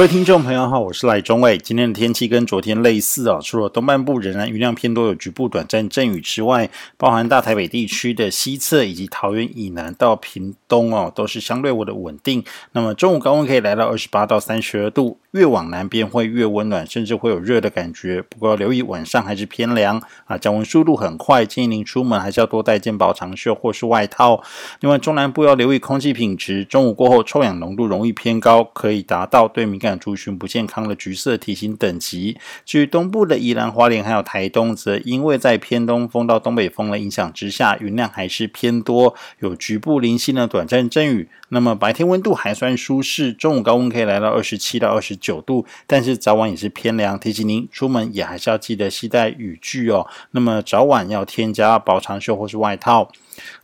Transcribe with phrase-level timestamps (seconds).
[0.00, 1.58] 各位听众朋友好，我是赖中伟。
[1.58, 12.42] 今天的天气跟昨天类似啊，除了东半部仍然雨量偏多，有局部短暂阵雨之外，包含大台北地区的西侧以及桃园以南到屏东哦，都是相对我的稳定。
[12.72, 18.20] 那么中午高温可以来到二十八到三十二度，越往南边会越温暖，甚至会有热的感觉。
[18.22, 24.42] 不过要留意晚上还是偏凉啊，降温速度很快，建议您出门还是要多带件薄长袖或是外套。
[24.80, 32.36] 另外中南部要留意空气品质，中午过后臭氧浓度容易偏高，可以达到对敏感族群不健康的橘色提醒等级。
[32.64, 41.28] 至于东部的宜兰花莲还有台东，则因为在偏东风到东北风的影响之下，云量还是偏多，有局部零星的短暂阵雨。
[41.52, 47.18] 那么白天温度还算舒适，中午高温可以来到二十七到二十九度，但是早晚也是偏凉。
[47.18, 50.06] 提醒您出门也还是要记得携带雨具哦。
[50.32, 53.10] 那么早晚要添加薄长袖或是外套。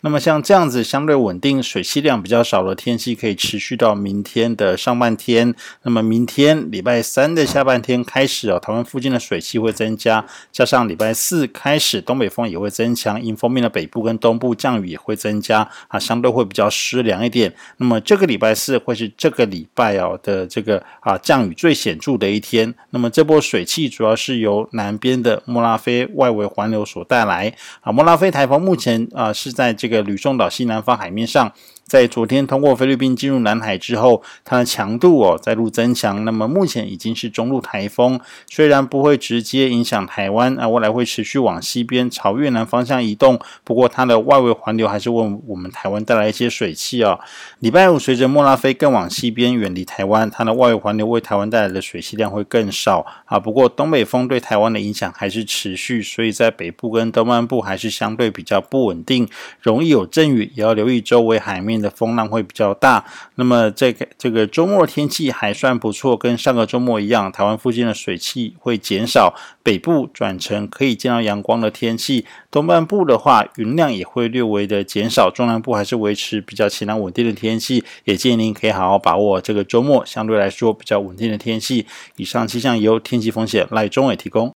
[0.03, 5.55] 那么像这样子相对稳定、水汽量比较少的天气，可以持续到明天的上半天。
[5.83, 17.53] 那么明天礼拜三的下半天开始哦，台湾附近的水汽会增加，加上礼拜四开始东北风也会增强，迎风面的北部跟东部降雨也会增加啊，相对会比较湿凉一点。
[17.79, 22.73] 那么这个礼拜四会是这个礼拜哦的这个啊降雨最显著的一天。
[22.91, 29.66] 那么这波水汽主要是由南边的莫拉菲外围环流所带来啊，莫拉菲台风目前啊是在。
[29.67, 31.53] 在这个吕宋岛西南方海面上。
[31.87, 36.25] 在昨天通过菲律宾进入南海之后，它的强度哦再度增强。
[36.25, 38.19] 那么目前已经是中路台风，
[38.51, 43.39] 虽然不会直接影响台湾啊，未来会持续往西边朝越南方向移动。
[43.63, 47.21] 不过它的外围环流还是为我们台湾带来一些水汽哦。
[47.61, 53.39] 礼拜五随着莫拉菲更往西边远离台湾，它的外围环流为台湾带来的水汽量会更少啊。
[53.39, 59.29] 不过东北风对台湾的影响还是持续，所以在北部跟东半部还是相对比较不稳定，
[59.61, 61.77] 容易有阵雨，也要留意周围海面。
[61.77, 63.05] 的风浪会比较大，
[63.35, 81.87] 那么这个这个周末天气还算不错，跟上个周末一样，台湾附近的水汽会减少，北部转成可以见到阳光的天气，东半部的话云量也会略微的减少，中南部还是维持比较晴朗稳定的天气，也建议您可以好好把握这个周末相对来说比较稳定的天气。
[82.17, 84.51] 以上气象由天气风险赖中伟提供。